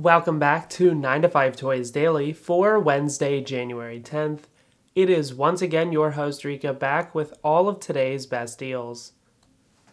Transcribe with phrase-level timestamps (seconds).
[0.00, 4.44] Welcome back to 9 to 5 Toys Daily for Wednesday, January 10th.
[4.94, 9.12] It is once again your host Rikka back with all of today's best deals.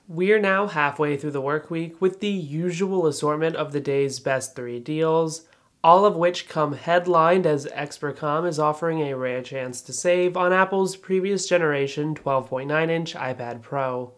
[0.08, 4.56] We're now halfway through the work week with the usual assortment of the day's best
[4.56, 5.46] three deals,
[5.84, 10.54] all of which come headlined as Expercom is offering a rare chance to save on
[10.54, 14.14] Apple's previous generation 12.9 inch iPad Pro.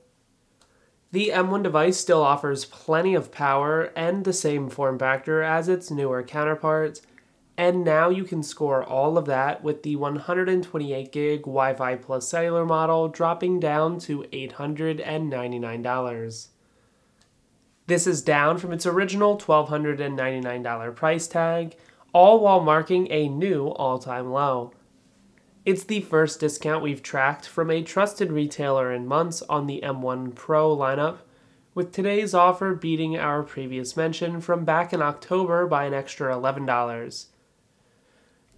[1.11, 5.89] The M1 device still offers plenty of power and the same form factor as its
[5.89, 7.01] newer counterparts,
[7.57, 12.27] and now you can score all of that with the 128 gig Wi Fi plus
[12.27, 16.47] cellular model dropping down to $899.
[17.87, 21.75] This is down from its original $1,299 price tag,
[22.13, 24.73] all while marking a new all time low.
[25.65, 30.33] It's the first discount we've tracked from a trusted retailer in months on the M1
[30.33, 31.17] Pro lineup,
[31.75, 37.25] with today's offer beating our previous mention from back in October by an extra $11.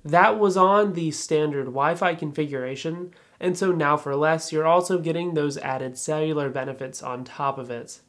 [0.05, 4.99] That was on the standard Wi Fi configuration, and so now for less, you're also
[4.99, 7.99] getting those added cellular benefits on top of it.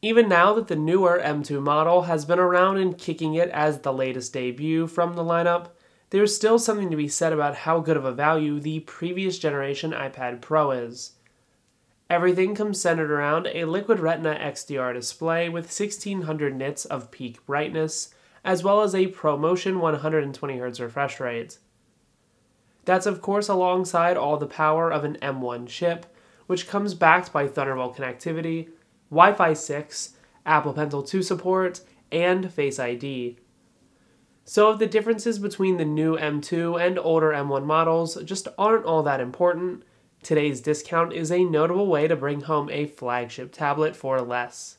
[0.00, 3.92] Even now that the newer M2 model has been around and kicking it as the
[3.92, 5.68] latest debut from the lineup,
[6.16, 9.90] there's still something to be said about how good of a value the previous generation
[9.90, 11.12] iPad Pro is.
[12.08, 18.14] Everything comes centered around a Liquid Retina XDR display with 1600 nits of peak brightness,
[18.42, 21.58] as well as a ProMotion 120Hz refresh rate.
[22.86, 26.06] That's, of course, alongside all the power of an M1 chip,
[26.46, 28.70] which comes backed by Thunderbolt connectivity,
[29.10, 30.14] Wi Fi 6,
[30.46, 33.36] Apple Pencil 2 support, and Face ID.
[34.48, 39.18] So the differences between the new M2 and older M1 models just aren't all that
[39.18, 39.82] important.
[40.22, 44.78] Today's discount is a notable way to bring home a flagship tablet for less.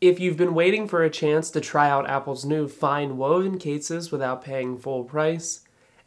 [0.00, 4.44] If you've been waiting for a chance to try out Apple's new FineWoven cases without
[4.44, 5.62] paying full price,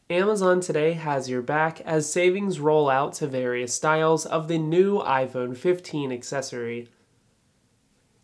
[0.09, 4.99] Amazon today has your back as savings roll out to various styles of the new
[4.99, 6.87] iPhone 15 accessory.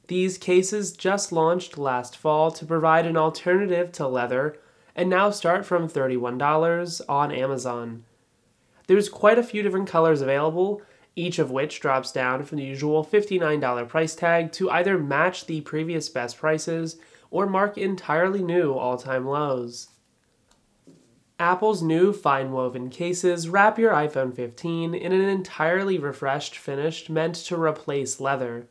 [0.08, 4.58] These cases just launched last fall to provide an alternative to leather
[4.96, 8.04] and now start from $31 on Amazon.
[8.88, 10.82] There's quite a few different colors available,
[11.16, 15.62] each of which drops down from the usual $59 price tag to either match the
[15.62, 16.98] previous best prices
[17.30, 19.90] or mark entirely new all time lows.
[21.40, 27.62] Apple's new FineWoven cases wrap your iPhone 15 in an entirely refreshed finish meant to
[27.62, 28.68] replace leather.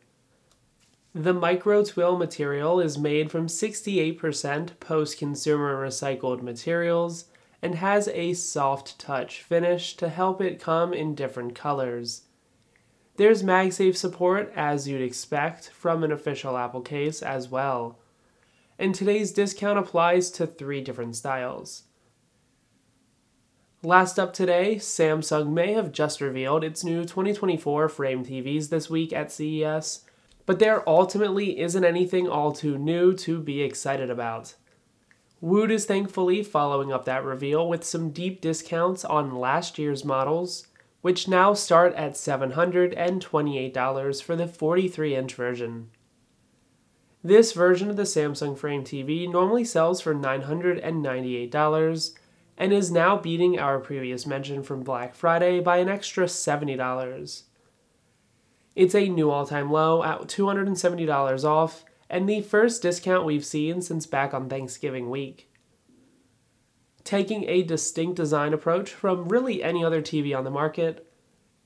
[1.18, 7.24] The micro twill material is made from 68% post consumer recycled materials
[7.62, 12.24] and has a soft touch finish to help it come in different colors.
[13.16, 17.98] There's MagSafe support, as you'd expect, from an official Apple case as well.
[18.78, 21.84] And today's discount applies to three different styles.
[23.82, 29.14] Last up today, Samsung may have just revealed its new 2024 frame TVs this week
[29.14, 30.02] at CES
[30.46, 34.54] but there ultimately isn't anything all too new to be excited about.
[35.40, 40.68] Woot is thankfully following up that reveal with some deep discounts on last year's models,
[41.02, 45.90] which now start at $728 for the 43 inch version.
[47.22, 52.12] This version of the Samsung Frame TV normally sells for $998
[52.56, 57.42] and is now beating our previous mention from Black Friday by an extra $70.
[58.76, 63.80] It's a new all time low at $270 off, and the first discount we've seen
[63.80, 65.50] since back on Thanksgiving week.
[67.02, 71.10] Taking a distinct design approach from really any other TV on the market,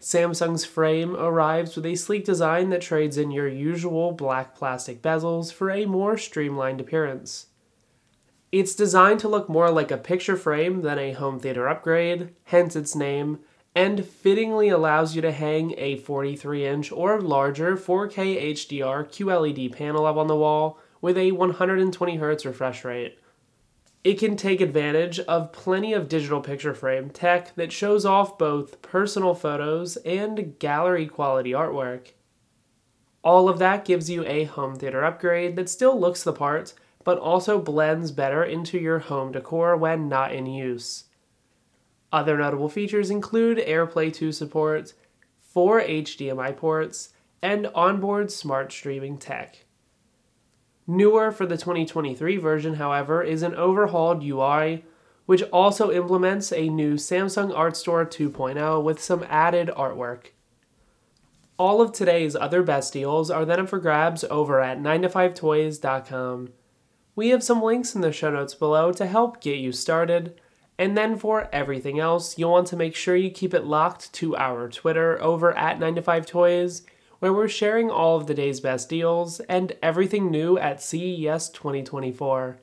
[0.01, 5.53] Samsung's frame arrives with a sleek design that trades in your usual black plastic bezels
[5.53, 7.47] for a more streamlined appearance.
[8.53, 12.77] It's designed to look more like a picture frame than a home theater upgrade, hence
[12.77, 13.41] its name,
[13.75, 20.07] and fittingly allows you to hang a 43 inch or larger 4K HDR QLED panel
[20.07, 23.19] up on the wall with a 120Hz refresh rate.
[24.03, 28.81] It can take advantage of plenty of digital picture frame tech that shows off both
[28.83, 32.13] personal photos and gallery quality artwork.
[33.23, 36.73] All of that gives you a home theater upgrade that still looks the part,
[37.05, 41.05] but also blends better into your home decor when not in use.
[42.13, 44.95] Other notable features include AirPlay 2 support,
[45.41, 47.11] four HDMI ports,
[47.43, 49.65] and onboard smart streaming tech.
[50.87, 54.85] Newer for the 2023 version, however, is an overhauled UI,
[55.27, 60.33] which also implements a new Samsung Art Store 2.0 with some added artwork.
[61.57, 66.49] All of today's other best deals are then up for grabs over at 9to5toys.com.
[67.15, 70.41] We have some links in the show notes below to help get you started.
[70.81, 74.35] And then for everything else, you'll want to make sure you keep it locked to
[74.35, 76.87] our Twitter over at 9to5toys,
[77.19, 82.57] where we're sharing all of the day's best deals and everything new at CES 2024.